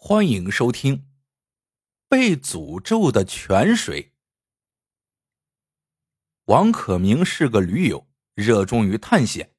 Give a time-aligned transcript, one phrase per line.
[0.00, 0.96] 欢迎收听
[2.08, 4.02] 《被诅咒的泉水》。
[6.44, 9.56] 王可明是个驴友，热衷于探险。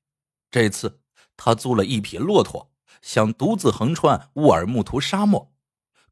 [0.49, 1.02] 这次
[1.36, 2.72] 他租了一匹骆驼，
[3.02, 5.54] 想独自横穿乌尔木图沙漠。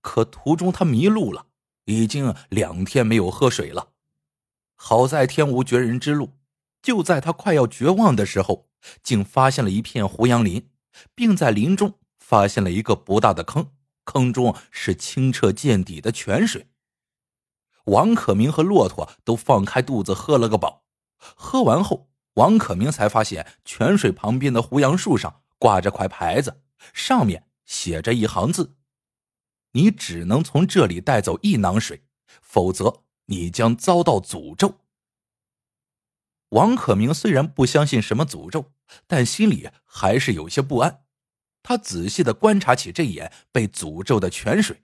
[0.01, 1.47] 可途中他迷路了，
[1.85, 3.93] 已经两天没有喝水了。
[4.75, 6.37] 好在天无绝人之路，
[6.81, 8.67] 就在他快要绝望的时候，
[9.01, 10.69] 竟发现了一片胡杨林，
[11.15, 13.71] 并在林中发现了一个不大的坑。
[14.07, 16.69] 坑中是清澈见底的泉水。
[17.85, 20.85] 王可明和骆驼都放开肚子喝了个饱。
[21.17, 26.61] 喝完后，王可明才发现泉水旁边的胡杨树上挂着块牌子，
[26.93, 28.75] 上面写着一行字
[29.73, 32.03] ：“你只能从这里带走一囊水，
[32.41, 34.79] 否则你将遭到诅咒。”
[36.49, 38.71] 王可明虽然不相信什么诅咒，
[39.05, 41.03] 但心里还是有些不安。
[41.67, 44.83] 他仔细的观察起这眼被诅咒的泉水，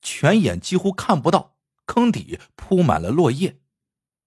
[0.00, 3.60] 泉眼几乎看不到，坑底铺满了落叶，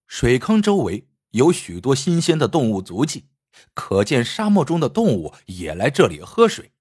[0.06, 3.30] 水坑周围有许多新鲜的动物足迹，
[3.74, 6.74] 可见沙漠中的动物也来这里喝水。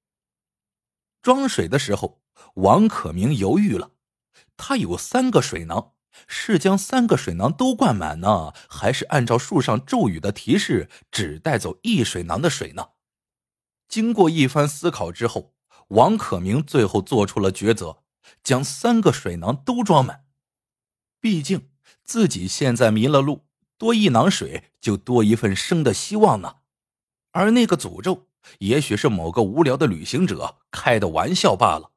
[1.23, 2.21] 装水的时候，
[2.57, 3.93] 王可明犹豫了，
[4.59, 5.93] 他有三个水囊，
[6.27, 12.89] 是将三个水囊都灌满呢，还是按照树上咒语的提示，只带走一水囊的水呢？
[13.89, 15.55] 经过一番思考之后，
[15.89, 18.03] 王可明最后做出了抉择，
[18.43, 20.27] 将三个水囊都装满。
[21.21, 21.71] 毕竟
[22.05, 23.47] 自己现在迷了路，
[23.79, 26.57] 多一囊水就多一份生的希望呢。
[27.33, 28.29] 而那个诅咒，
[28.59, 31.93] 也许是某个无聊的旅行者开的玩笑罢了。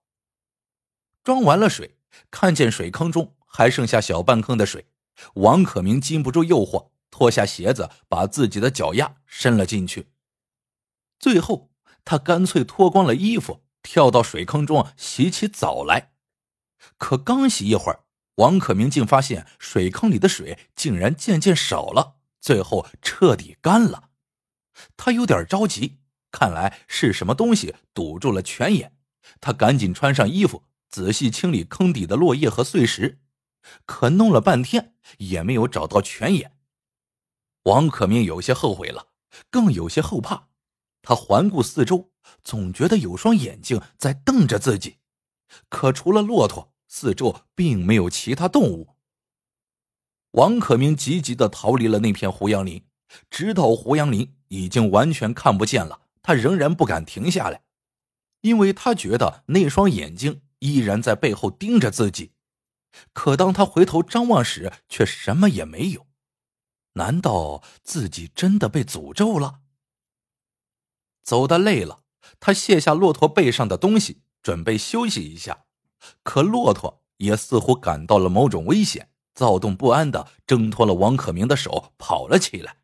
[1.23, 1.97] 装完了水，
[2.31, 4.87] 看见水坑中还剩下小半坑的水，
[5.35, 10.07] 王可明禁不住诱惑，脱下鞋子，把自己的脚丫伸了进去。
[11.19, 11.70] 最后。
[12.03, 16.13] 他干脆脱光了衣服，跳到水坑中洗起澡来。
[16.97, 18.03] 可刚洗一会儿，
[18.35, 24.09] 王可明竟发现水坑里的水竟然渐渐少了，最后彻底干了。
[24.97, 25.99] 他有点着急，
[26.31, 28.97] 看来是什么东西堵住了泉眼。
[29.39, 33.19] 他赶紧穿上衣服，仔细清理坑底的落叶和碎石。
[33.85, 36.57] 可弄了半天也没有找到泉眼。
[37.63, 39.09] 王可明有些后悔了，
[39.51, 40.47] 更有些后怕。
[41.01, 42.11] 他环顾四周，
[42.43, 44.97] 总觉得有双眼睛在瞪着自己，
[45.69, 48.95] 可除了骆驼，四周并没有其他动物。
[50.31, 52.85] 王可明急急的逃离了那片胡杨林，
[53.29, 57.63] 直到胡杨林已经完全看不见了，他仍然不敢停下来，
[58.41, 62.31] 因为他觉得那双眼睛依然在背后盯着自己。
[63.13, 66.07] 可当他回头张望时，却什么也没有。
[66.93, 69.61] 难道自己真的被诅咒了？
[71.23, 72.03] 走的累了，
[72.39, 75.65] 他卸下骆驼背上的东西，准备休息一下。
[76.23, 82.77] 可骆驼也似乎感到了某种危险，躁动不安的挣脱了王可明的手，跑了起来。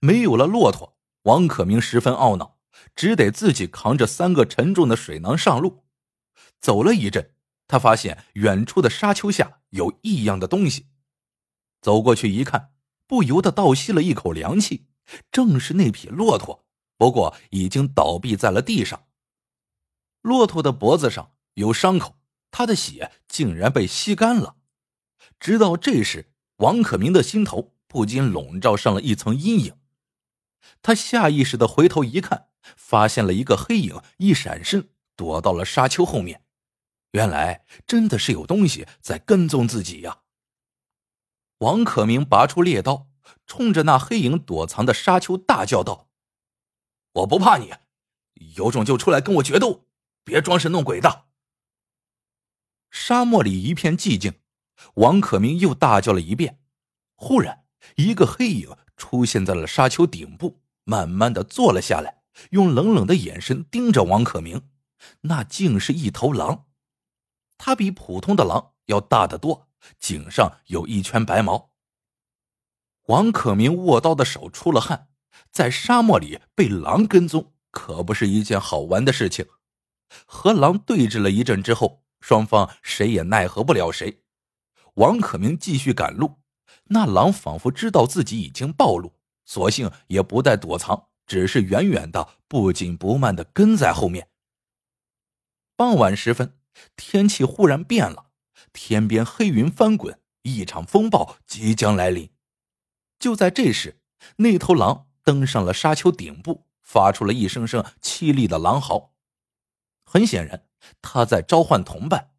[0.00, 2.58] 没有了骆驼，王可明十分懊恼，
[2.96, 5.84] 只得自己扛着三个沉重的水囊上路。
[6.60, 7.34] 走了一阵，
[7.68, 10.88] 他发现远处的沙丘下有异样的东西，
[11.80, 12.72] 走过去一看，
[13.06, 14.88] 不由得倒吸了一口凉气，
[15.30, 16.63] 正是那匹骆驼。
[16.96, 19.06] 不过已经倒闭在了地上。
[20.22, 22.18] 骆驼的脖子上有伤口，
[22.50, 24.56] 他的血竟然被吸干了。
[25.38, 29.76] 直到这时，王可明的心头不禁笼罩上了一层阴影。
[30.80, 36.42] 他下意识的回头一看，发现了一个黑影一闪身躲到了沙丘后面。
[37.12, 40.20] 原来真的是有东西在跟踪自己呀！
[41.58, 43.08] 王可明拔出猎刀，
[43.46, 46.08] 冲着那黑影躲藏的沙丘大叫道。
[47.14, 47.72] 我不怕你，
[48.56, 49.86] 有种就出来跟我决斗，
[50.24, 51.26] 别装神弄鬼的。
[52.90, 54.40] 沙漠里一片寂静，
[54.94, 56.60] 王可明又大叫了一遍。
[57.14, 57.64] 忽然，
[57.96, 64.68] 一个黑影出现在了沙丘顶部，慢慢的坐了下来，用冷冷的眼神盯着王可明。
[65.22, 66.66] 那竟是一头狼，
[67.58, 69.68] 它比普通的狼要大得多，
[70.00, 71.70] 颈上有一圈白毛。
[73.06, 75.08] 王可明握刀的手出了汗。
[75.54, 79.46] 在沙漠里被狼跟踪，可不是一件好玩的事情。
[80.26, 84.24] 和狼对峙了一阵之后，双方谁也奈何不了谁。
[84.94, 86.40] 王可明继续赶路，
[86.86, 89.14] 那狼仿佛知道自己已经暴露，
[89.44, 94.28] 索性也不带躲藏，只是远远的、不紧不慢的跟在后面。
[95.76, 96.58] 傍晚时分，
[96.96, 98.26] 天气忽然变了，
[98.72, 102.32] 天边黑云翻滚，一场风暴即将来临。
[103.20, 104.00] 就在这时，
[104.38, 105.06] 那头狼。
[105.24, 109.14] 登上了沙丘顶部，发出了一声声凄厉的狼嚎。
[110.04, 110.68] 很显然，
[111.02, 112.32] 他在召唤同伴。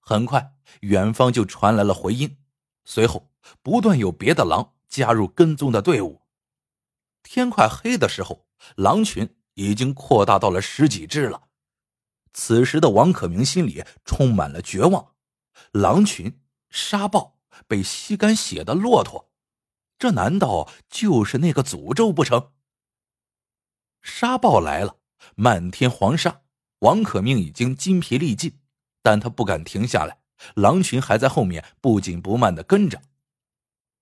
[0.00, 2.38] 很快，远方就传来了回音，
[2.84, 3.30] 随后
[3.62, 6.22] 不断有别的狼加入跟踪的队伍。
[7.22, 11.42] 天快黑的时候，狼群已经扩大到了十几只了。
[12.32, 15.14] 此时的王可明心里充满了绝望。
[15.72, 16.40] 狼群、
[16.70, 19.30] 沙暴、被吸干血的骆驼，
[19.98, 22.52] 这难道就是那个诅咒不成？
[24.00, 24.98] 沙暴来了，
[25.34, 26.42] 漫天黄沙。
[26.80, 28.60] 王可明已经筋疲力尽，
[29.02, 30.20] 但他不敢停下来。
[30.54, 33.02] 狼群还在后面不紧不慢的跟着。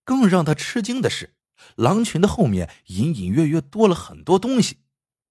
[0.04, 1.34] 更让他吃惊的是，
[1.76, 4.80] 狼群的后面隐隐约约多了很多东西，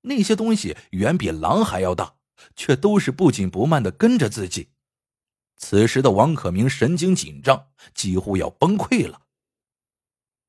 [0.02, 2.16] 那些东西远比狼还要大，
[2.56, 4.70] 却都是不紧不慢的跟着自己。
[5.56, 9.25] 此时的王可明神经紧张，几乎要崩溃了。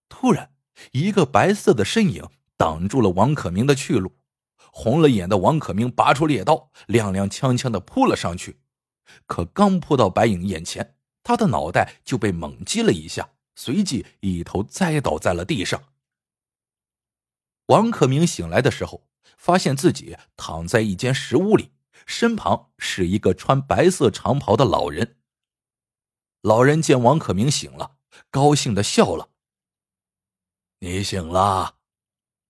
[0.08, 0.52] 突然，
[0.92, 4.16] 一个白色的身影挡住了王可明的去路。
[4.72, 8.60] 红了眼的王可明拔出猎刀，踉踉跄跄的扑了上去。
[9.26, 15.82] 可刚扑到白影眼前，他的脑袋就被猛击了一下，随即一头栽倒在了地上。
[17.66, 21.72] 王可明醒来的时候，发现自己躺在一间石屋里，
[22.04, 25.16] 身旁是一个穿白色长袍的老人。
[26.42, 27.96] 老人见王可明醒了，
[28.30, 29.30] 高兴的笑了
[30.78, 31.76] ：“你醒了，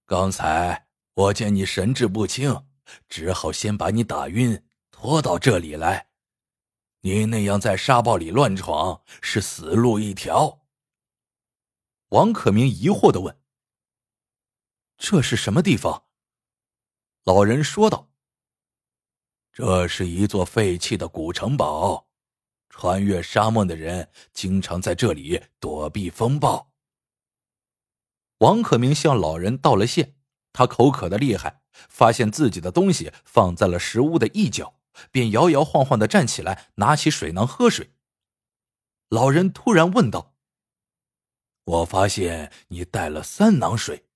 [0.04, 0.84] 刚才。”
[1.16, 2.66] 我见你神志不清，
[3.08, 6.10] 只好先把你打晕，拖到这里来。
[7.00, 10.66] 你那样在沙暴里乱闯，是死路一条。
[12.08, 13.40] 王可明疑惑的问
[14.98, 16.04] ：“这是什么地方？”
[17.24, 18.10] 老人说道
[19.54, 22.06] ：“这是一座废弃的古城堡，
[22.68, 26.70] 穿越沙漠的人经常在这里躲避风暴。”
[28.38, 30.14] 王可明向老人道了谢。
[30.52, 34.80] 他口渴的厉害，发现自己的东西放在了石屋的一角，
[35.10, 37.92] 便摇摇晃晃的站起来，拿起水囊喝水。
[39.10, 40.34] 老人突然问道
[41.64, 44.06] ：“我发现你带了三囊水，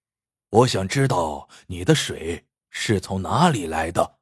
[0.49, 4.19] 我想知道你的水是从哪里来的？”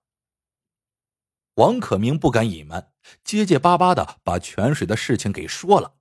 [1.55, 2.93] 王可明不敢隐瞒，
[3.23, 5.95] 结结巴巴的把泉水的事情给说了。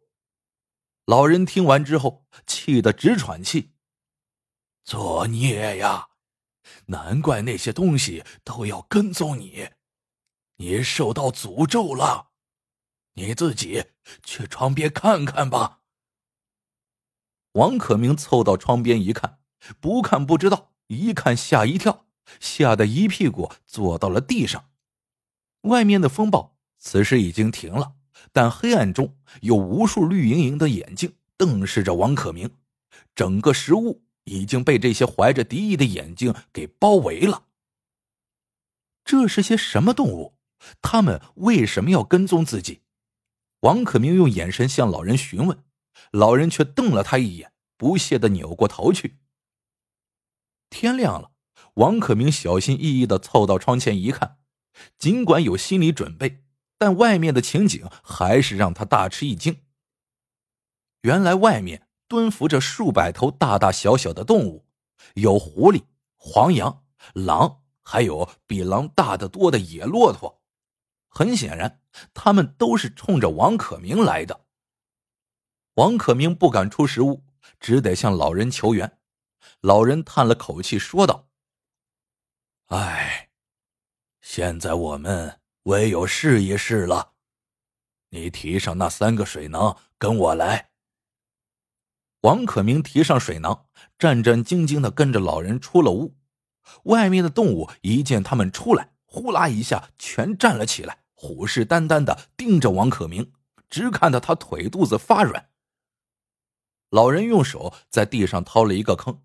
[1.06, 3.74] 老人听完之后，气得直喘气。
[4.88, 6.08] 作孽呀！
[6.86, 9.68] 难怪那些东西都要跟踪你，
[10.56, 12.30] 你受到诅咒了。
[13.16, 13.84] 你自己
[14.24, 15.82] 去窗边看看吧。
[17.52, 19.40] 王可明凑到窗边一看，
[19.82, 22.06] 不看不知道，一看吓一跳，
[22.40, 24.70] 吓得一屁股坐到了地上。
[25.64, 27.96] 外面的风暴此时已经停了，
[28.32, 32.56] 但黑暗中有无数绿莹莹的眼睛瞪视着王可明，
[33.14, 34.07] 整个食物。
[34.28, 37.46] 已经被这些怀着敌意的眼睛给包围了。
[39.04, 40.38] 这是些什么动物？
[40.82, 42.82] 他们为什么要跟踪自己？
[43.62, 45.64] 王可明用眼神向老人询问，
[46.12, 49.18] 老人却瞪了他一眼，不屑的扭过头去。
[50.70, 51.32] 天亮了，
[51.76, 54.40] 王可明小心翼翼的凑到窗前一看，
[55.00, 56.44] 尽管有心理准备，
[56.78, 59.62] 但外面的情景还是让他大吃一惊。
[61.04, 61.87] 原来外面。
[62.08, 64.66] 蹲伏着数百头大大小小的动物，
[65.16, 65.84] 有狐狸、
[66.16, 66.84] 黄羊、
[67.14, 70.42] 狼，还有比狼大得多的野骆驼。
[71.10, 71.82] 很显然，
[72.14, 74.46] 他们都是冲着王可明来的。
[75.76, 77.24] 王可明不敢出食物，
[77.60, 79.00] 只得向老人求援。
[79.62, 81.28] 老人叹了口气，说道
[82.68, 83.30] ：“哎，
[84.22, 87.14] 现在我们唯有试一试了。
[88.10, 90.70] 你提上那三个水囊，跟我来。”
[92.28, 93.68] 王可明提上水囊，
[93.98, 96.18] 战战兢兢的跟着老人出了屋。
[96.84, 103.32] 外面的动物一见他们出来，呼啦一下全站了起来，虎视眈眈的盯着王可明，
[103.70, 105.48] 直看得他腿肚子发软。
[106.90, 109.22] 老人用手在地上掏了一个坑，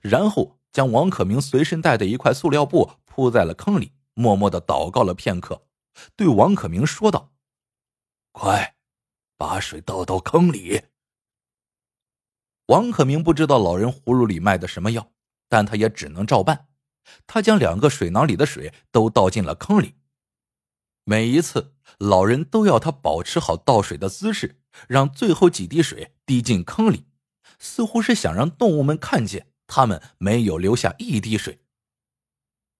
[0.00, 5.66] 然后将王可明随身带的一块塑料布铺在了坑里，默默的祷告了片刻，
[6.16, 7.34] 对王可明说道
[8.32, 8.76] ：“快，
[9.36, 10.84] 把水倒到坑里。”
[12.66, 15.12] 王可明不知道老人葫芦里卖的什么药，
[15.48, 16.68] 但他也只能照办。
[17.26, 19.94] 他将两个水囊里的水都倒进了坑里。
[21.04, 27.06] 每一次，老人都要他保持好倒水的姿势，让最后几滴水滴进坑里，
[27.60, 31.62] 似乎是想让动物们看见他们没有留下一滴水。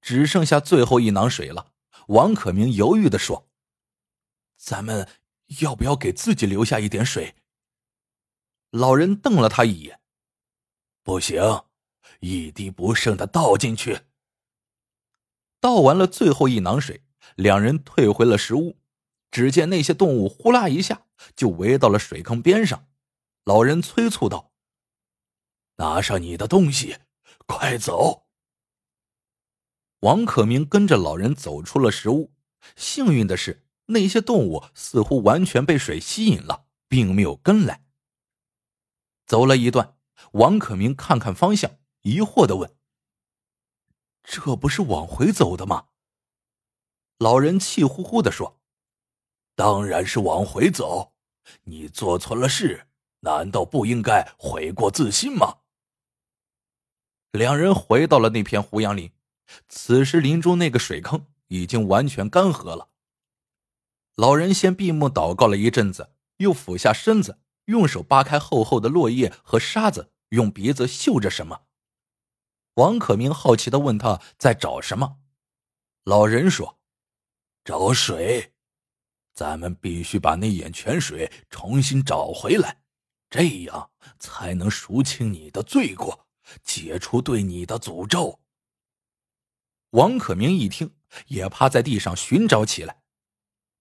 [0.00, 1.72] 只剩下最后一囊水了，
[2.08, 3.48] 王可明犹豫的说
[4.58, 5.08] ：“咱们
[5.60, 7.36] 要不要给自己留下一点水？”
[8.76, 10.00] 老人瞪了他一眼
[11.02, 11.40] ：“不行，
[12.20, 14.00] 一滴不剩的倒进去。”
[15.60, 17.02] 倒完了最后一囊水，
[17.36, 18.76] 两人退回了石屋。
[19.30, 22.86] 只见那些动物呼啦一下就围到了水坑边上。
[23.44, 24.52] 老人催促道
[25.76, 26.98] ：“拿上你的东西，
[27.46, 28.26] 快走！”
[30.00, 32.34] 王可明跟着老人走出了石屋。
[32.76, 37.85] 幸运的是，那些动物似乎完全被水吸引了，并没有跟来。
[39.26, 39.96] 走了一段，
[40.32, 42.76] 王可明看看方向，疑惑的问
[44.22, 45.88] ：“这不是往回走的吗？”
[47.18, 48.60] 老人气呼呼的说
[49.54, 51.14] ：“当然是往回走，
[51.64, 52.88] 你做错了事，
[53.20, 55.58] 难道不应该悔过自新吗？”
[57.32, 59.12] 两人回到了那片胡杨林，
[59.68, 61.26] 此时林中那个水坑。
[61.48, 62.88] 已经完全干涸了。
[64.16, 71.66] 老人先闭目祷告了一阵子，又俯下身子，用手扒开厚厚的落叶和沙子，用鼻子嗅着什么。
[72.74, 75.18] 王可明好奇的问他在找什么。
[76.04, 76.80] 老人说
[77.64, 78.52] ：“找水，
[79.32, 82.82] 咱们必须把那眼泉水重新找回来，
[83.30, 86.26] 这样才能赎清你的罪过，
[86.64, 88.40] 解除对你的诅咒。”
[89.90, 90.92] 王可明一听。
[91.28, 93.00] 也趴在地上寻找起来，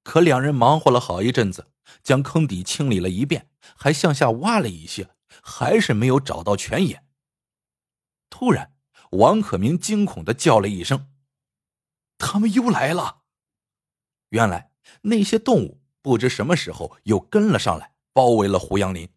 [0.04, 1.72] 可两人忙活了好一阵子，
[2.04, 7.08] 将坑底清理了一遍，还向下挖了一些，还是没有找到泉眼。
[8.30, 8.76] 突然，
[9.12, 11.10] 王可明惊恐的叫了一声
[12.18, 13.24] ：“他们又来了！”
[14.30, 14.72] 原来
[15.04, 19.10] 那些动物不知什么时候又跟了上来，包围了胡杨林。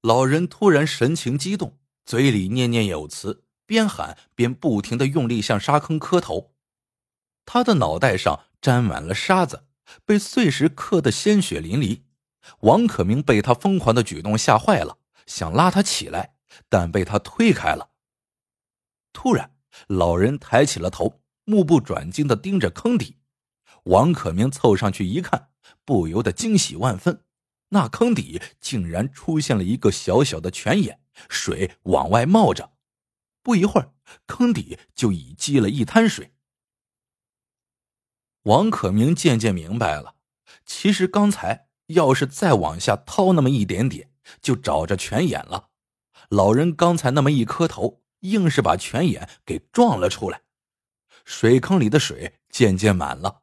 [0.00, 3.44] 老人突然神情激动，嘴里念念有词。
[3.64, 6.54] 边喊边不停的用力向沙坑磕头，
[7.46, 9.66] 他的脑袋上沾满了沙子，
[10.04, 12.02] 被碎石磕得鲜血淋漓。
[12.60, 16.34] 王可明被他疯狂的举动吓坏了，想拉他起来，
[16.68, 17.90] 但被他推开了。
[19.12, 19.54] 突然，
[19.88, 23.18] 老人抬起了头，目不转睛的盯着坑底。
[23.84, 25.50] 王可明凑上去一看，
[25.84, 27.24] 不由得惊喜万分。
[27.70, 32.72] 那坑底竟然出现了一个小小的泉眼，水往外冒着。
[33.42, 33.92] 不一会儿，
[34.26, 36.34] 坑底就已积了一滩水。
[38.42, 40.16] 王可明渐渐明白了，
[40.66, 44.10] 其实刚才要是再往下掏那么一点点，
[44.40, 45.68] 就找着泉眼了。
[46.28, 50.42] 老人刚才那么一磕头，硬是把泉眼给撞了出来。
[51.24, 53.42] 水坑里的水渐渐满了，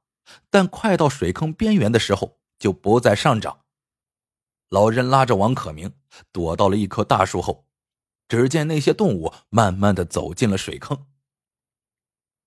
[0.50, 3.62] 但快到水坑边缘的时候，就不再上涨。
[4.70, 5.94] 老人拉着王可明
[6.32, 7.66] 躲到了一棵大树后。
[8.28, 11.08] 只见那些动物慢慢的走进了水坑。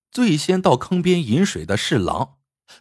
[0.09, 2.37] 最先到坑边饮水的是狼，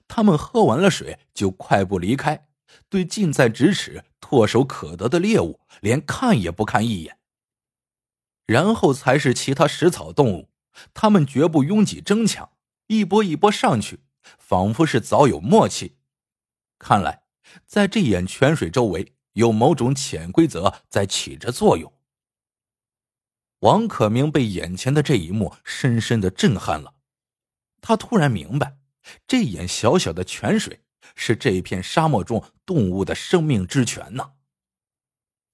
[0.06, 2.46] 他们喝完了水就快步离开，
[2.88, 7.18] 对近在咫尺、唾手可得的猎物连看也不看一眼。
[8.46, 10.50] 然后才是其他食草动物，
[10.92, 12.52] 他们绝不拥挤争抢，
[12.88, 14.00] 一波一波上去，
[14.38, 15.96] 仿佛是早有默契。
[16.78, 17.22] 看来，
[17.66, 21.92] 在这眼泉水周围有某种潜规则在起着作用。
[23.60, 26.94] 王可明被眼前的这一幕深深的震撼了，
[27.80, 28.76] 他突然明白，
[29.26, 30.81] 这眼小小的泉水
[31.14, 34.32] 是这一片沙漠中动物的生命之泉呐。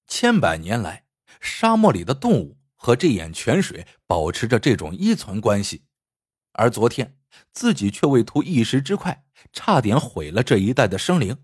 [0.06, 1.04] 千百年来，
[1.40, 5.84] 沙漠里的动物和这眼泉水保持着这种依存关系，
[6.52, 7.18] 而昨天
[7.52, 11.36] 自己却为图一时之快，差点毁了这一带的生灵。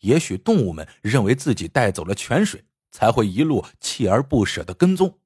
[0.00, 5.18] 也许动物们认为自己带走了泉水，才会一路锲而不舍的跟踪。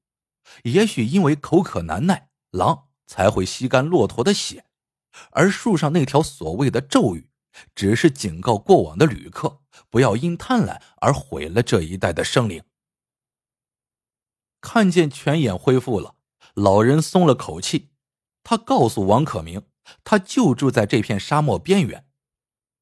[0.63, 4.65] 也许因为口渴难耐，狼才会吸干骆驼的血，
[5.31, 7.28] 而树上那条所谓的咒语，
[7.75, 12.63] 只是警告过往的旅客不要因贪婪而毁了这一带的生灵。
[14.61, 16.15] 看见泉眼恢复了，
[16.53, 17.89] 老人松了口气。
[18.43, 19.63] 他告诉王可明，
[20.03, 22.05] 他就住在这片沙漠边缘，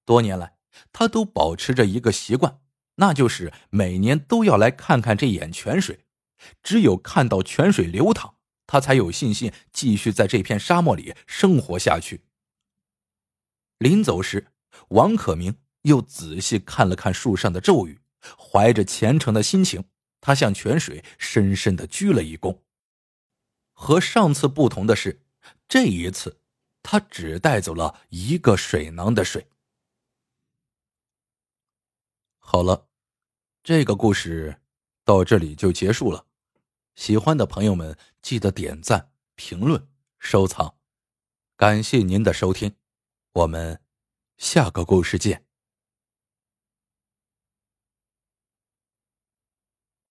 [0.05, 0.57] 多年来
[0.91, 2.61] 他都保持着一个习惯，
[2.95, 6.05] 那就是每年都要来看看这眼泉水。
[6.61, 12.21] 只有看到泉水流淌，他才有信心继续在这片沙漠里生活下去。
[13.79, 14.47] 临走时，
[14.89, 17.99] 王可明又仔细看了看树上的咒语，
[18.37, 19.83] 怀着虔诚的心情，
[20.21, 22.59] 他向泉水深深的鞠了一躬。
[23.73, 25.21] 和上次不同的是，
[25.67, 26.41] 这一次
[26.81, 29.47] 他只带走了一个水囊的水。
[32.39, 32.87] 好了，
[33.61, 34.61] 这个故事
[35.03, 36.25] 到这里就结束了。
[36.95, 40.75] 喜欢的朋友们，记得点赞、评论、收藏，
[41.55, 42.73] 感谢您的收听，
[43.33, 43.79] 我们
[44.37, 45.46] 下个故事见。